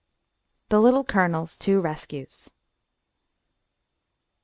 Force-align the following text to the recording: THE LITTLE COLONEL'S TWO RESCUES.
THE 0.69 0.81
LITTLE 0.81 1.03
COLONEL'S 1.03 1.59
TWO 1.59 1.79
RESCUES. 1.79 2.49